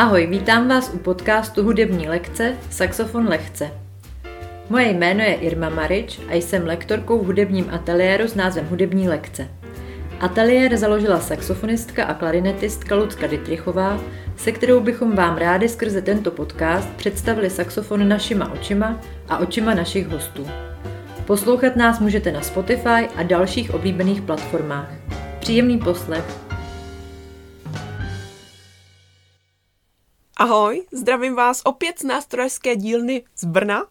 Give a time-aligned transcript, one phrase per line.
[0.00, 3.70] Ahoj, vítám vás u podcastu Hudební lekce Saxofon lehce.
[4.70, 9.48] Moje jméno je Irma Marič a jsem lektorkou v hudebním ateliéru s názvem Hudební lekce.
[10.20, 14.00] Ateliér založila saxofonistka a klarinetistka Lucka Dytrichová,
[14.36, 20.08] se kterou bychom vám rádi skrze tento podcast představili saxofon našima očima a očima našich
[20.08, 20.46] hostů.
[21.26, 24.90] Poslouchat nás můžete na Spotify a dalších oblíbených platformách.
[25.40, 26.49] Příjemný poslech.
[30.40, 33.86] Ahoj, zdravím vás opět z nástrojeské dílny z Brna.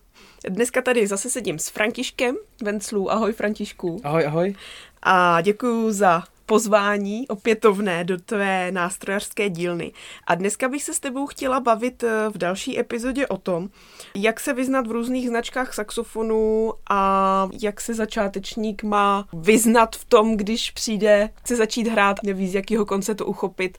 [0.49, 3.11] Dneska tady zase sedím s Františkem Venclů.
[3.11, 4.01] Ahoj Františku.
[4.03, 4.55] Ahoj, ahoj.
[5.03, 9.91] A děkuji za pozvání opětovné do tvé nástrojařské dílny.
[10.27, 13.69] A dneska bych se s tebou chtěla bavit eh, v další epizodě o tom,
[14.15, 20.37] jak se vyznat v různých značkách saxofonu a jak se začátečník má vyznat v tom,
[20.37, 23.77] když přijde, chce začít hrát, neví z jakého konce to uchopit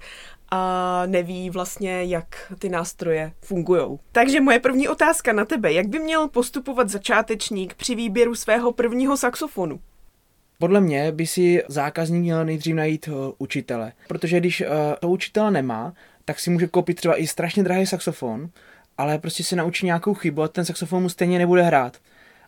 [0.51, 3.99] a neví vlastně, jak ty nástroje fungují.
[4.13, 5.73] Takže moje první otázka na tebe.
[5.73, 9.81] Jak by měl postupovat začátečník při výběru svého prvního saxofonu?
[10.59, 14.67] Podle mě by si zákazník měl nejdřív najít uh, učitele, protože když uh,
[15.01, 15.93] to učitele nemá,
[16.25, 18.51] tak si může koupit třeba i strašně drahý saxofon,
[18.99, 21.97] ale prostě se naučí nějakou chybu a ten saxofon mu stejně nebude hrát.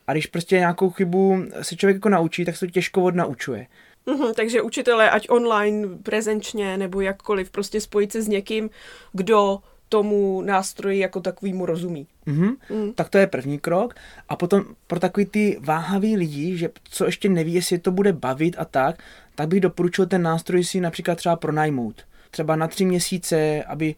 [0.07, 3.67] A když prostě nějakou chybu se člověk jako naučí, tak se to těžko odnaučuje.
[4.07, 8.71] Uhum, takže učitelé, ať online, prezenčně nebo jakkoliv, prostě spojit se s někým,
[9.13, 9.59] kdo
[9.89, 12.07] tomu nástroji jako takovýmu rozumí.
[12.27, 12.57] Mm-hmm.
[12.71, 12.93] Mm.
[12.93, 13.95] Tak to je první krok.
[14.29, 18.57] A potom pro takový ty váhavý lidi, že co ještě neví, jestli to bude bavit
[18.59, 19.03] a tak,
[19.35, 22.03] tak bych doporučil ten nástroj si například třeba pronajmout.
[22.31, 23.95] Třeba na tři měsíce, aby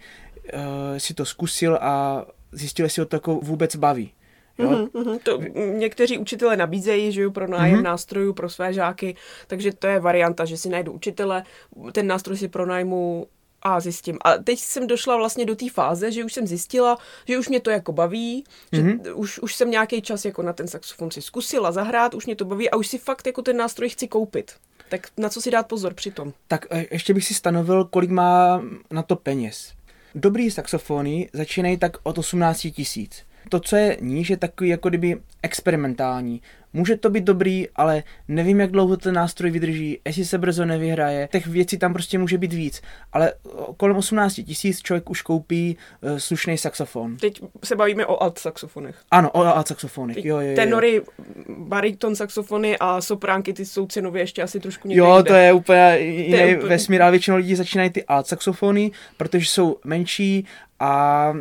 [0.55, 0.61] uh,
[0.99, 4.13] si to zkusil a zjistil, jestli ho to jako vůbec baví.
[4.59, 4.71] Jo?
[4.71, 5.19] Mm-hmm.
[5.23, 5.41] To
[5.79, 7.83] někteří učitele nabízejí, že jo, pro nájem mm-hmm.
[7.83, 9.17] nástrojů pro své žáky,
[9.47, 11.45] takže to je varianta, že si najdu učitele,
[11.93, 13.27] ten nástroj si pronajmu
[13.63, 14.19] a zjistím.
[14.25, 16.99] A teď jsem došla vlastně do té fáze, že už jsem zjistila,
[17.29, 18.77] že už mě to jako baví, mm-hmm.
[18.77, 19.01] že mhm.
[19.15, 22.45] už, už jsem nějaký čas jako na ten saxofon si zkusila zahrát, už mě to
[22.45, 24.53] baví a už si fakt jako ten nástroj chci koupit.
[24.89, 26.33] Tak na co si dát pozor při tom?
[26.49, 29.73] Tak e, ještě bych si stanovil, kolik má na to peněz.
[30.15, 33.23] Dobrý saxofony začínají tak od 18 tisíc.
[33.49, 36.43] To, co je níž, je takový jako kdyby experimentální.
[36.77, 41.29] Může to být dobrý, ale nevím, jak dlouho ten nástroj vydrží, jestli se brzo nevyhraje.
[41.33, 43.33] Těch věcí tam prostě může být víc, ale
[43.77, 47.17] kolem 18 tisíc člověk už koupí uh, slušný saxofon.
[47.17, 48.97] Teď se bavíme o alt saxofonech.
[49.11, 50.25] Ano, o alt saxofonech.
[50.25, 50.57] Jo, jo, jo.
[50.57, 51.03] Tenory,
[51.49, 55.99] bariton saxofony a sopránky, ty jsou cenově ještě asi trošku někde Jo, to je úplně
[56.01, 56.57] jiný úplně...
[56.57, 60.47] vesmír, ale většinou lidí začínají ty alt saxofony, protože jsou menší
[60.81, 61.33] a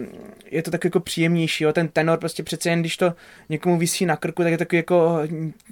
[0.52, 1.74] je to tak jako příjemnější, jo?
[1.74, 3.14] ten tenor prostě přece jen, když to
[3.50, 5.20] někomu vysí na krku, tak je takový jako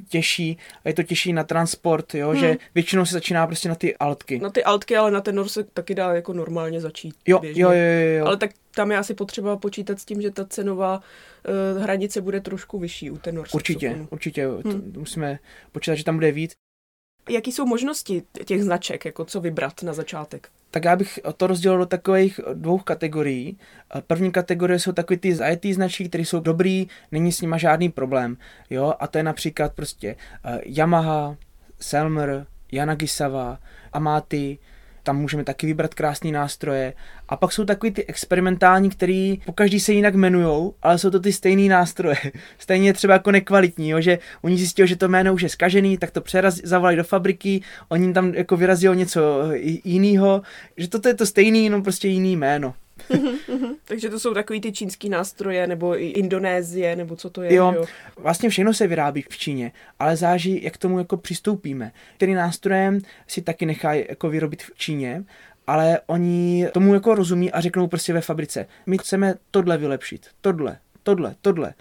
[0.09, 2.29] těžší a je to těžší na transport, jo?
[2.29, 2.39] Hmm.
[2.39, 4.39] že většinou se začíná prostě na ty altky.
[4.39, 7.16] Na ty altky, ale na tenor se taky dá jako normálně začít.
[7.28, 7.62] Jo, běžně.
[7.62, 8.25] jo, jo, jo.
[8.25, 10.97] Ale tak tam je asi potřeba počítat s tím, že ta cenová
[11.75, 14.94] uh, hranice bude trošku vyšší u tenor Určitě, určitě, hmm.
[14.97, 15.39] musíme
[15.72, 16.51] počítat, že tam bude víc.
[17.29, 20.50] Jaký jsou možnosti těch značek, jako co vybrat na začátek?
[20.72, 23.58] Tak já bych to rozdělil do takových dvou kategorií.
[24.08, 28.38] První kategorie jsou takové ty zajetý značky, které jsou dobrý, není s nima žádný problém.
[28.70, 28.94] Jo?
[29.00, 30.16] A to je například prostě
[30.46, 31.36] uh, Yamaha,
[31.80, 33.60] Selmer, Yanagisawa,
[33.94, 34.58] Amati,
[35.03, 36.94] tam můžeme taky vybrat krásné nástroje.
[37.29, 41.19] A pak jsou takový ty experimentální, který po každý se jinak jmenujou, ale jsou to
[41.19, 42.16] ty stejné nástroje.
[42.57, 46.12] Stejně třeba jako nekvalitní, jo, že oni zjistili, že to jméno už je skažený, tak
[46.12, 46.62] to přeraz,
[46.95, 49.22] do fabriky, oni tam jako vyrazili něco
[49.84, 50.41] jiného,
[50.78, 52.73] že toto je to stejný, jenom prostě jiný jméno.
[53.86, 57.54] Takže to jsou takový ty čínský nástroje, nebo i Indonésie, nebo co to je.
[57.54, 57.86] Jo, jo,
[58.18, 61.92] vlastně všechno se vyrábí v Číně, ale záží, jak k tomu jako přistoupíme.
[62.16, 65.24] Který nástrojem si taky nechají jako vyrobit v Číně,
[65.68, 70.78] ale oni tomu jako rozumí a řeknou prostě ve fabrice, my chceme tohle vylepšit, tohle,
[71.04, 71.74] tohle, tohle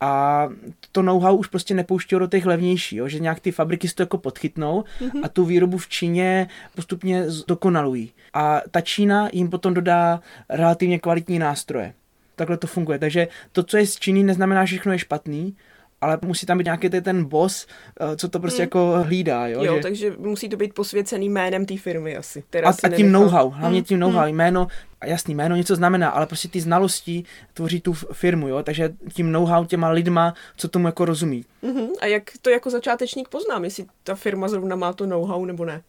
[0.00, 0.48] a
[0.92, 3.08] to know-how už prostě nepouštělo do těch levnější, jo?
[3.08, 5.20] že nějak ty fabriky si to jako podchytnou mm-hmm.
[5.22, 8.12] a tu výrobu v Číně postupně dokonalují.
[8.34, 11.94] A ta Čína jim potom dodá relativně kvalitní nástroje.
[12.36, 12.98] Takhle to funguje.
[12.98, 15.56] Takže to, co je z Číny, neznamená, že všechno je špatný,
[16.00, 17.66] ale musí tam být nějaký ten boss,
[18.00, 18.66] eh, co to prostě hmm.
[18.66, 19.46] jako hlídá.
[19.46, 19.82] Jo, jo že...
[19.82, 22.44] takže musí to být posvěcený jménem té firmy asi.
[22.64, 23.84] a, a tím know-how, hlavně hmm.
[23.84, 24.36] tím know-how, hmm.
[24.36, 24.66] jméno,
[25.04, 29.64] jasný, jméno něco znamená, ale prostě ty znalosti tvoří tu firmu, jo, takže tím know-how
[29.64, 31.44] těma lidma, co tomu jako rozumí.
[31.62, 31.88] Hmm.
[32.00, 35.82] A jak to jako začátečník poznám, jestli ta firma zrovna má to know-how nebo ne?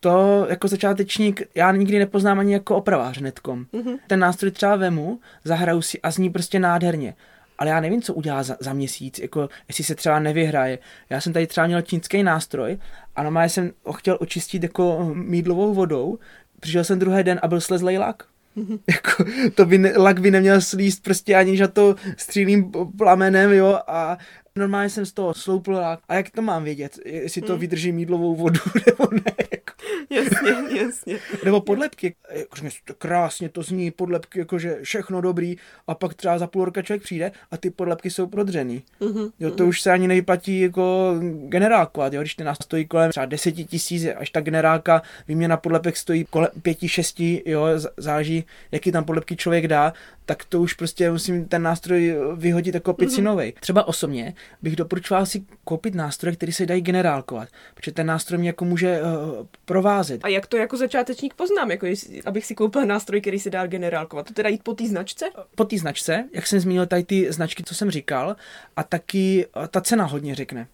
[0.00, 3.66] to jako začátečník já nikdy nepoznám ani jako opravář netkom.
[3.74, 3.98] Mm-hmm.
[4.06, 7.14] Ten nástroj třeba vemu, zahraju si a zní prostě nádherně
[7.58, 10.78] ale já nevím, co udělá za, za měsíc, jako jestli se třeba nevyhraje.
[11.10, 12.78] Já jsem tady třeba měl čínský nástroj
[13.16, 16.18] a normálně jsem ho chtěl očistit jako mídlovou vodou,
[16.60, 18.24] přišel jsem druhý den a byl slezlej lak.
[18.56, 18.78] Mm-hmm.
[18.90, 23.78] Jako, to by ne, lak by neměl slíst prostě ani, že to střílím plamenem, jo,
[23.86, 24.18] a
[24.56, 26.00] normálně jsem z toho sloupl lak.
[26.08, 27.58] A jak to mám vědět, jestli to mm.
[27.58, 29.61] vydrží mídlovou vodu nebo ne?
[30.10, 31.18] Jasně, jasně.
[31.44, 35.56] Nebo podlepky, jakože krásně to zní, podlepky, jakože všechno dobrý,
[35.86, 38.82] a pak třeba za půl roka člověk přijde a ty podlepky jsou prodřený.
[39.00, 39.30] Mm-hmm.
[39.40, 39.68] Jo, to mm-hmm.
[39.68, 41.14] už se ani nevyplatí jako
[41.48, 45.96] generálkovat, jo, když ten nás stojí kolem třeba deseti tisíc, až ta generálka výměna podlepek
[45.96, 49.92] stojí kolem pěti, šesti, jo, záleží, jaký tam podlepky člověk dá,
[50.26, 53.50] tak to už prostě musím ten nástroj vyhodit jako picinovej.
[53.50, 53.60] Mm-hmm.
[53.60, 58.48] Třeba osobně bych doporučoval si koupit nástroje, které se dají generálkovat, protože ten nástroj mě
[58.48, 60.24] jako může uh, provázet.
[60.24, 63.66] A jak to jako začátečník poznám, jako jestli, abych si koupil nástroj, který se dá
[63.66, 64.26] generálkovat?
[64.26, 65.24] To teda jít po té značce?
[65.54, 68.36] Po té značce, jak jsem zmínil tady ty značky, co jsem říkal,
[68.76, 70.66] a taky ta cena hodně řekne.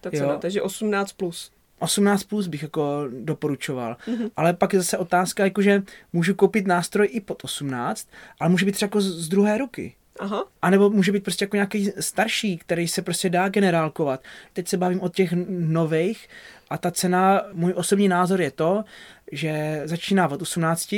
[0.00, 0.38] Ta cena, jo?
[0.38, 1.50] takže 18 plus.
[1.78, 3.96] 18 plus bych jako doporučoval.
[4.06, 4.30] Mm-hmm.
[4.36, 5.82] Ale pak je zase otázka, jakože
[6.12, 8.08] můžu koupit nástroj i pod 18,
[8.40, 9.94] ale může být třeba jako z druhé ruky.
[10.18, 10.44] Aha.
[10.62, 14.22] A nebo může být prostě jako nějaký starší, který se prostě dá generálkovat.
[14.52, 16.28] Teď se bavím o těch nových
[16.70, 18.84] a ta cena, můj osobní názor je to,
[19.32, 20.94] že začíná od 18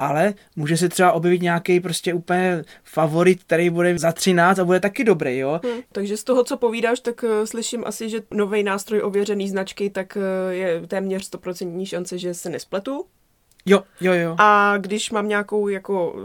[0.00, 4.80] ale může se třeba objevit nějaký prostě úplně favorit, který bude za 13 a bude
[4.80, 5.60] taky dobrý, jo.
[5.64, 5.80] Hmm.
[5.92, 10.16] Takže z toho, co povídáš, tak uh, slyším asi, že nový nástroj ověřený značky, tak
[10.16, 13.04] uh, je téměř 100% šance, že se nespletu.
[13.66, 14.36] Jo, jo, jo.
[14.38, 16.20] A když mám nějakou jako uh,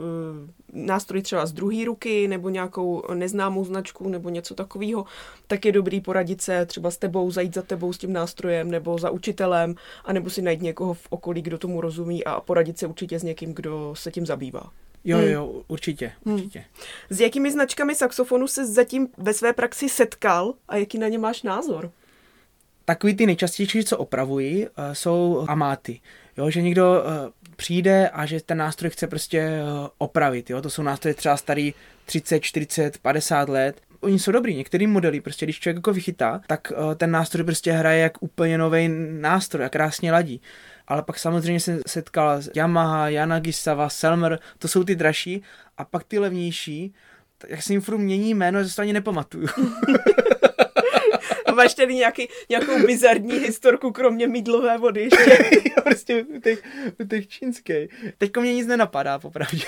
[0.76, 5.06] nástroj třeba z druhé ruky nebo nějakou neznámou značku nebo něco takového,
[5.48, 8.98] tak je dobrý poradit se třeba s tebou, zajít za tebou s tím nástrojem nebo
[8.98, 9.76] za učitelem,
[10.06, 13.54] anebo si najít někoho v okolí, kdo tomu rozumí a poradit se určitě s někým,
[13.54, 14.72] kdo se tím zabývá.
[15.04, 15.28] Jo, hmm.
[15.28, 16.36] jo, určitě, hmm.
[16.36, 16.60] určitě.
[16.60, 17.18] Hmm.
[17.18, 21.44] S jakými značkami saxofonu se zatím ve své praxi setkal a jaký na ně máš
[21.44, 21.92] názor?
[22.86, 26.00] Takový ty nejčastější, co opravují, eh, jsou amáty.
[26.38, 29.64] Jo, že někdo eh, přijde a že ten nástroj chce prostě eh,
[29.98, 30.50] opravit.
[30.50, 30.62] Jo?
[30.62, 31.74] To jsou nástroje třeba starý
[32.06, 33.82] 30, 40, 50 let.
[34.00, 38.00] Oni jsou dobrý, některý modely, prostě když člověk jako vychytá, tak ten nástroj prostě hraje
[38.02, 38.90] jak úplně nový
[39.20, 40.42] nástroj a krásně ladí.
[40.88, 45.44] Ale pak samozřejmě se setkal Yamaha, Yanagisawa, Selmer, to jsou ty dražší
[45.78, 46.94] a pak ty levnější,
[47.48, 49.48] jak se jim furt mění jméno, že to ani nepamatuju.
[51.56, 55.10] máš tady nějaký, nějakou bizarní historku, kromě mídlové vody.
[55.84, 56.64] prostě u těch,
[57.10, 57.90] těch čínských.
[58.18, 59.66] Teďko mě nic nenapadá, popravdě.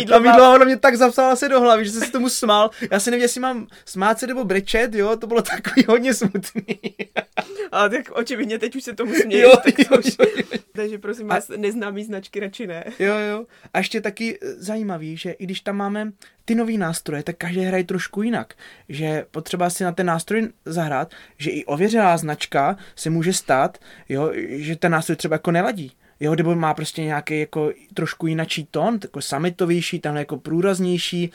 [0.00, 0.24] Mídlová...
[0.24, 2.70] Ta mídlová voda mě tak zapsala se do hlavy, že jsem si tomu smál.
[2.90, 6.62] Já si nevím, jestli mám smát se nebo brečet, jo, to bylo takový hodně smutný.
[7.72, 9.42] A tak očividně teď už se tomu směju.
[9.42, 10.06] Jo, tak jo, už...
[10.06, 10.58] jo, jo.
[10.72, 11.56] Takže prosím vás, a...
[11.56, 12.84] neznámý značky radši ne.
[12.98, 13.46] Jo, jo.
[13.74, 16.12] A ještě taky eh, zajímavý, že i když tam máme
[16.44, 18.54] ty nový nástroje, tak každý hraje trošku jinak.
[18.88, 24.32] Že potřeba si na ten nástroj zahrát, že i ověřená značka se může stát, jo,
[24.48, 25.92] že ten nástroj třeba jako neladí.
[26.20, 31.30] Jo, nebo má prostě nějaký jako trošku jinačí tón, jako samitovější, tenhle jako průraznější.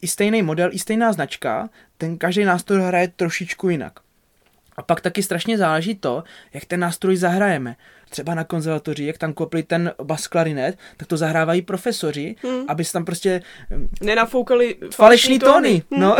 [0.00, 4.00] I stejný model, i stejná značka, ten každý nástroj hraje trošičku jinak.
[4.76, 6.24] A pak taky strašně záleží to,
[6.54, 7.76] jak ten nástroj zahrajeme
[8.08, 12.64] třeba na konzervatoři, jak tam kopli ten bas klarinet, tak to zahrávají profesoři, hmm.
[12.68, 13.42] aby se tam prostě
[14.02, 15.52] nenafoukali falešní tóny.
[15.52, 15.82] tóny.
[15.90, 16.00] Hmm.
[16.00, 16.16] No.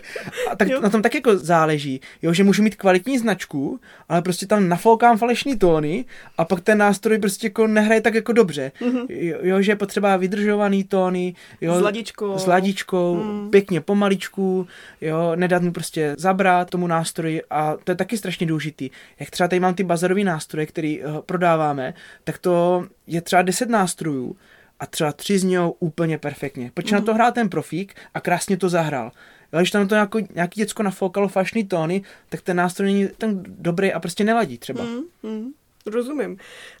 [0.50, 4.46] a tak na tom tak jako záleží, jo, že můžu mít kvalitní značku, ale prostě
[4.46, 6.04] tam nafoukám falešní tóny
[6.38, 8.72] a pak ten nástroj prostě jako nehraje tak jako dobře.
[8.74, 9.06] Hmm.
[9.08, 13.50] Jo, jo, že je potřeba vydržovaný tóny, jo, s ladičkou, s ladičkou hmm.
[13.50, 14.66] pěkně pomaličku,
[15.00, 18.90] jo, nedat mu prostě zabrat tomu nástroji a to je taky strašně důležitý.
[19.20, 23.68] Jak třeba tady mám ty bazarový nástroje, který uh, prodáváme, tak to je třeba 10
[23.68, 24.36] nástrojů
[24.80, 26.70] a třeba tři z něho úplně perfektně.
[26.74, 26.94] Proč mm.
[26.94, 29.10] na to hrál ten profík a krásně to zahrál.
[29.52, 33.42] Jo, když tam to nějako, nějaký děcko nafoukalo fašný tóny, tak ten nástroj není ten
[33.48, 34.84] dobrý a prostě neladí třeba.
[34.84, 35.52] Mm, mm.
[35.86, 36.36] Rozumím.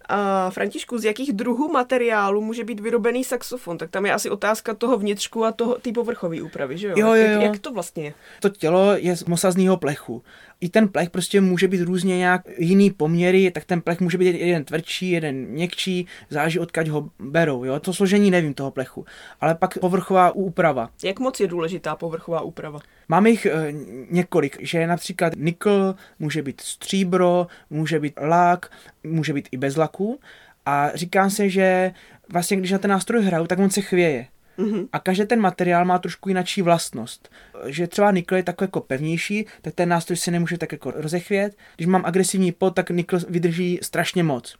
[0.08, 3.78] A Františku, z jakých druhů materiálu může být vyrobený saxofon?
[3.78, 6.94] Tak tam je asi otázka toho vnitřku a toho, té povrchové úpravy, že jo?
[6.96, 7.30] Jo, jo, jo.
[7.30, 8.14] Jak, jak to vlastně je?
[8.40, 10.22] To tělo je z mosazného plechu.
[10.62, 14.36] I ten plech prostě může být různě nějak jiný poměry, tak ten plech může být
[14.36, 17.64] jeden tvrdší, jeden měkčí, záleží odkud ho berou.
[17.64, 17.80] Jo?
[17.80, 19.04] To složení nevím toho plechu.
[19.40, 20.90] Ale pak povrchová úprava.
[21.04, 22.80] Jak moc je důležitá povrchová úprava?
[23.08, 23.72] Máme jich e,
[24.10, 28.70] několik, že například nikl, může být stříbro, může být lak,
[29.04, 30.20] může být i bez laku.
[30.66, 31.92] A říká se, že
[32.32, 34.26] vlastně když na ten nástroj hraju, tak on se chvěje.
[34.58, 34.88] Mm-hmm.
[34.92, 37.28] A každý ten materiál má trošku jináčí vlastnost.
[37.66, 41.56] Že třeba nikl je takový jako pevnější, tak ten nástroj se nemůže tak jako rozechvět.
[41.76, 44.56] Když mám agresivní pot, tak nikl vydrží strašně moc.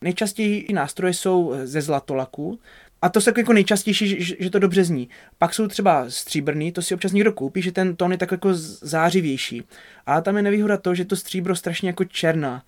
[0.00, 2.58] Nejčastější nástroje jsou ze zlatolaku,
[3.02, 5.08] a to je jako nejčastější, že, že to dobře zní.
[5.38, 8.48] Pak jsou třeba stříbrný, to si občas někdo koupí, že ten tón je tak jako
[8.80, 9.62] zářivější.
[10.06, 12.62] A tam je nevýhoda to, že to stříbro strašně jako černá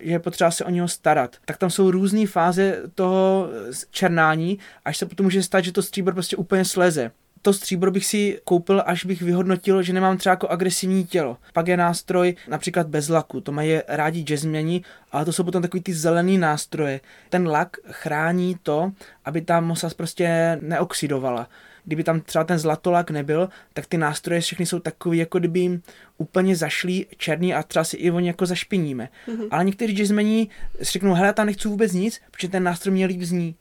[0.00, 1.36] že je potřeba se o něho starat.
[1.44, 3.48] Tak tam jsou různé fáze toho
[3.90, 7.10] černání, až se potom může stát, že to stříbro prostě úplně sleze
[7.42, 11.36] to stříbro bych si koupil, až bych vyhodnotil, že nemám třeba jako agresivní tělo.
[11.52, 15.82] Pak je nástroj například bez laku, to mají rádi jazzmeni, ale to jsou potom takový
[15.82, 17.00] ty zelený nástroje.
[17.28, 18.92] Ten lak chrání to,
[19.24, 21.48] aby ta mosa prostě neoxidovala.
[21.88, 25.82] Kdyby tam třeba ten zlatolak nebyl, tak ty nástroje všechny jsou takový, jako kdyby jim
[26.18, 29.08] úplně zašlý černý a třeba si i oni jako zašpiníme.
[29.28, 29.48] Mm-hmm.
[29.50, 30.48] Ale někteří jazzmeni
[30.82, 33.56] si řeknou, hele, tam nechci vůbec nic, protože ten nástroj mě líp zní.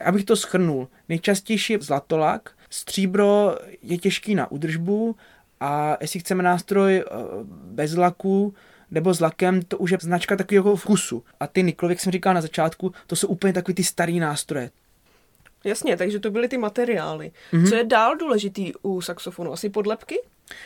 [0.00, 5.16] Abych to schrnul, nejčastější je zlatolak, Stříbro je těžký na údržbu
[5.60, 7.04] a jestli chceme nástroj eh,
[7.50, 8.54] bez laku,
[8.90, 11.24] nebo s lakem, to už je značka takového vkusu.
[11.40, 14.70] A ty niklovy, jak jsem říkal na začátku, to jsou úplně takový ty starý nástroje.
[15.64, 17.32] Jasně, takže to byly ty materiály.
[17.52, 17.68] Mm-hmm.
[17.68, 19.52] Co je dál důležitý u saxofonu?
[19.52, 20.18] Asi podlepky?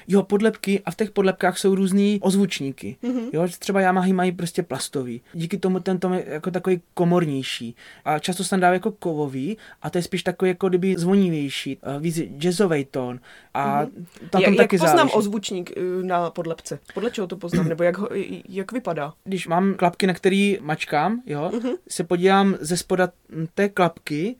[0.09, 2.97] Jo, podlepky a v těch podlepkách jsou různý ozvučníky.
[3.03, 3.29] Mm-hmm.
[3.33, 5.21] Jo, třeba Yamahy mají prostě plastový.
[5.33, 7.77] Díky tomu ten tom je jako takový komornější.
[8.05, 11.79] A často se tam dá jako kovový a to je spíš takový jako kdyby zvonivější,
[11.83, 13.21] eh, víc jazzový tón.
[13.55, 14.29] A mm-hmm.
[14.31, 15.15] tam jak, taky jak poznám záleží.
[15.15, 16.79] ozvučník eh, na podlepce?
[16.95, 17.69] Podle čeho to poznám?
[17.73, 18.09] Nebo jak, ho,
[18.49, 19.13] jak vypadá?
[19.25, 21.77] Když mám klapky, na který mačkám, jo, mm-hmm.
[21.89, 23.09] se podívám ze spoda
[23.55, 24.37] té klapky,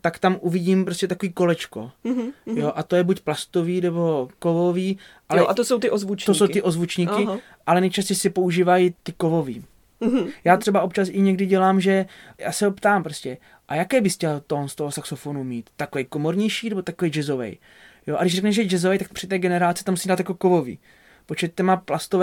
[0.00, 1.90] tak tam uvidím prostě takový kolečko.
[2.04, 2.32] Mm-hmm.
[2.46, 4.98] Jo, a to je buď plastový nebo kovový.
[5.28, 6.26] Ale jo, a to jsou ty ozvučníky.
[6.26, 7.38] To jsou ty ozvučníky, Aha.
[7.66, 9.64] ale nejčastěji si používají ty kovový.
[10.00, 10.28] Mm-hmm.
[10.44, 12.06] Já třeba občas i někdy dělám, že
[12.38, 13.36] já se ptám prostě,
[13.68, 15.70] a jaké bys chtěl tón z toho saxofonu mít?
[15.76, 17.58] Takový komornější nebo takový jazzový?
[18.06, 20.78] Jo, a když řekneš, že jazzový, tak při té generaci tam si dát jako kovový.
[21.26, 21.82] Počet těma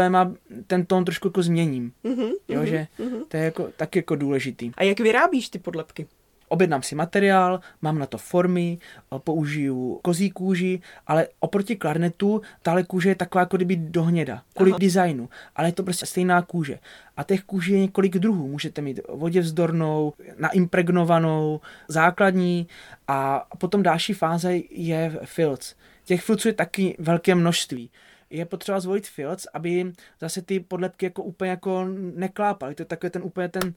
[0.10, 0.34] má
[0.68, 1.94] ten tón trošku jako změním.
[2.06, 3.24] Mm-hmm, jo, že mm-hmm.
[3.27, 4.72] to je jako, tak jako důležitý.
[4.77, 6.08] A jak vyrábíš ty podlepky?
[6.51, 8.77] Objednám si materiál, mám na to formy,
[9.17, 14.79] použiju kozí kůži, ale oproti klarnetu tahle kůže je taková jako kdyby dohněda, kvůli Aha.
[14.81, 16.79] designu, ale je to prostě stejná kůže.
[17.17, 18.48] A těch kůží je několik druhů.
[18.48, 22.67] Můžete mít vodě vzdornou, naimpregnovanou, základní
[23.08, 25.75] a potom další fáze je filc.
[26.03, 27.89] Těch filců je taky velké množství
[28.29, 32.75] je potřeba zvolit filc, aby zase ty podlepky jako úplně jako neklápaly.
[32.75, 33.74] To je takový ten úplně ten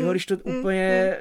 [0.00, 1.16] jo, když to mm, úplně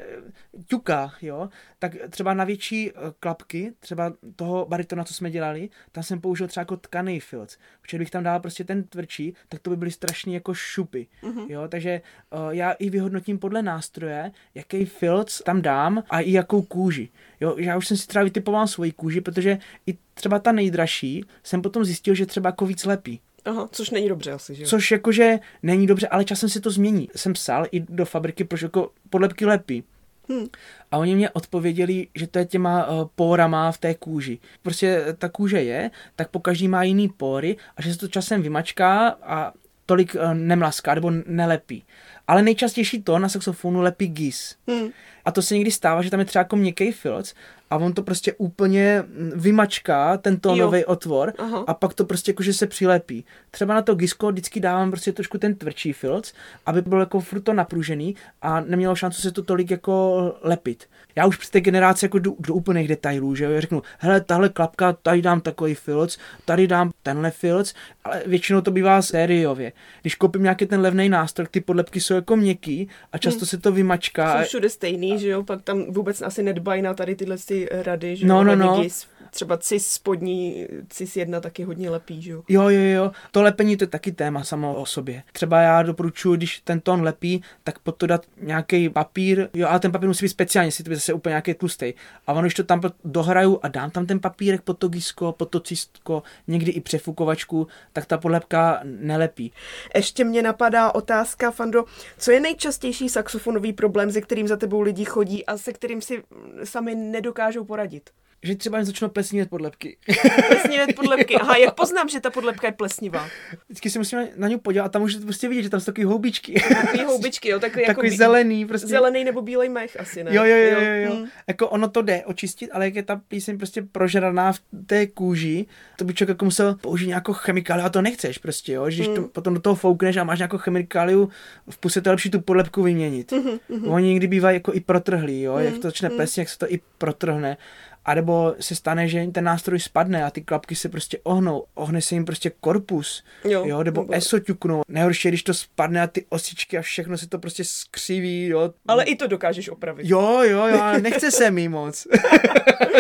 [0.58, 0.64] mm.
[0.68, 1.50] ťuká, jo,
[1.80, 6.48] tak třeba na větší eh, klapky, třeba toho baritona, co jsme dělali, tam jsem použil
[6.48, 9.92] třeba jako tkaný filc, protože bych tam dal prostě ten tvrdší, tak to by byly
[9.92, 11.46] strašně jako šupy, mm-hmm.
[11.50, 12.02] jo, takže
[12.34, 17.10] uh, já i vyhodnotím podle nástroje, jaký filc tam dám a i jakou kůži,
[17.40, 21.62] jo, já už jsem si třeba vytipoval svoji kůži, protože i třeba ta nejdražší jsem
[21.62, 23.22] potom zjistil, že třeba jako víc lepí.
[23.46, 27.10] Aha, což není dobře asi, že Což jakože není dobře, ale časem se to změní.
[27.16, 29.84] Jsem psal i do fabriky, proč jako podlepky lepí.
[30.30, 30.48] Hmm.
[30.92, 34.40] A oni mě odpověděli, že to je těma uh, pórama v té kůži.
[34.62, 38.42] Prostě ta kůže je, tak po každý má jiný póry a že se to časem
[38.42, 39.54] vymačká a
[39.86, 41.84] tolik uh, nemlaská nebo nelepí.
[42.28, 44.56] Ale nejčastější to na saxofonu lepí gis.
[44.68, 44.90] Hmm.
[45.26, 47.34] A to se někdy stává, že tam je třeba jako měkký filc
[47.72, 49.04] a on to prostě úplně
[49.36, 51.64] vymačká, ten tónový otvor Aha.
[51.68, 53.26] a pak to prostě jakože se přilepí.
[53.52, 56.34] Třeba na to gisko vždycky dávám prostě trošku ten tvrdší filc,
[56.66, 60.86] aby byl jako furt to napružený a nemělo šanci se to tolik jako lepit.
[61.16, 64.50] Já už při té generaci jako jdu do úplných detailů, že jo, řeknu, hele, tahle
[64.50, 67.74] klapka, tady dám takový filc, tady dám tenhle filc,
[68.04, 69.72] ale většinou to bývá sériově.
[70.02, 73.46] Když koupím nějaký ten levný nástroj, ty podlepky jsou jako měkký a často hmm.
[73.46, 74.40] se to vymačká.
[74.40, 78.16] Jsou všude stejný, že jo, pak tam vůbec asi nedbají na tady tyhle ty rady,
[78.16, 78.84] že no, no, no.
[79.32, 82.44] třeba CIS spodní, CIS 1 taky hodně lepí, že jo?
[82.50, 83.12] Jo, jo, jo.
[83.32, 85.24] To lepení to je taky téma samo o sobě.
[85.32, 89.80] Třeba já doporučuji, když ten tón lepí, tak pod to dát nějaký papír, jo, ale
[89.80, 91.94] ten papír musí být speciální, si to zase úplně nějaký tlustý.
[92.28, 95.50] A ono, když to tam dohraju a dám tam ten papírek pod to gisko, pod
[95.50, 99.52] to cistko, někdy i přefukovačku, tak ta podlepka nelepí.
[99.96, 101.84] Ještě mě napadá otázka, Fando,
[102.18, 106.24] co je nejčastější saxofonový problém, se kterým za tebou lidi chodí a se kterým si
[106.64, 108.14] sami nedokážou poradit?
[108.44, 109.98] Že třeba jen začnou plesnivět podlepky.
[110.48, 111.36] Plesnivět podlepky.
[111.36, 113.28] Aha, jak poznám, že ta podlepka je plesnivá?
[113.68, 116.06] Vždycky si musím na ní podívat a tam můžete prostě vidět, že tam jsou takový
[116.06, 116.64] houbičky.
[116.76, 118.66] Takový houbičky, jo, takový, takový jako zelený.
[118.66, 118.88] Prostě.
[118.88, 120.36] Zelený nebo bílej mech asi, ne?
[120.36, 121.16] Jo, jo, jo, jo, jo.
[121.16, 121.28] Hmm.
[121.48, 125.66] Jako ono to jde očistit, ale jak je ta píseň prostě prožraná v té kůži,
[125.98, 128.86] to by člověk jako musel použít nějakou chemikáliu a to nechceš prostě, jo.
[128.86, 129.16] Když hmm.
[129.16, 131.30] to potom do toho foukneš a máš nějakou chemikáliu,
[131.70, 133.32] v puse to lepší tu podlepku vyměnit.
[133.32, 133.88] Hmm, hmm.
[133.88, 135.54] Oni někdy bývají jako i protrhlí, jo.
[135.54, 135.66] Hmm.
[135.66, 136.28] Jak to začne hmm.
[136.38, 137.58] jak se to i protrhne
[138.06, 142.02] A nebo se stane, že ten nástroj spadne a ty klapky se prostě ohnou, ohne
[142.02, 144.82] se jim prostě korpus, jo, jo nebo, nebo eso ťuknou.
[144.88, 148.74] Nejhorší, když to spadne a ty osičky a všechno se to prostě skřiví, jo.
[148.88, 150.06] Ale i to dokážeš opravit.
[150.10, 152.08] Jo, jo, jo, ale nechce se mi moc.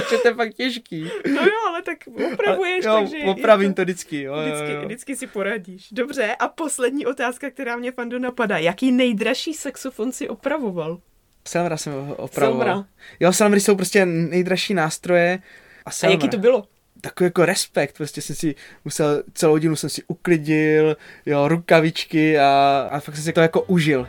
[0.10, 1.03] že to je fakt těžký.
[1.36, 1.98] No jo, ale tak
[2.34, 3.17] opravuješ, jo, takže...
[3.17, 4.86] opravím to vždycky, jo, vždycky, jo, jo.
[4.86, 5.88] vždycky si poradíš.
[5.91, 8.58] Dobře, a poslední otázka, která mě, Fando, napadá.
[8.58, 11.00] Jaký nejdražší saxofon si opravoval?
[11.48, 12.67] Selmra jsem opravoval.
[12.67, 12.86] Selmra.
[13.19, 15.39] Jo, Selmry jsou prostě nejdražší nástroje.
[15.86, 16.63] A, a jaký to bylo?
[17.01, 18.55] Takový jako respekt, prostě jsem si
[18.86, 23.62] musel, celou hodinu jsem si uklidil, jo, rukavičky a, a fakt jsem si to jako
[23.62, 24.07] užil.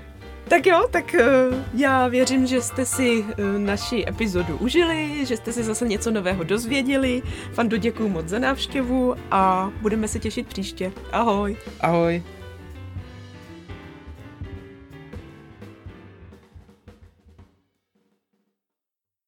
[0.48, 3.24] Tak jo, tak uh, já věřím, že jste si uh,
[3.58, 7.22] naši epizodu užili, že jste si zase něco nového dozvěděli.
[7.52, 10.92] Fando, děkuji moc za návštěvu a budeme se těšit příště.
[11.12, 11.56] Ahoj.
[11.80, 12.22] Ahoj.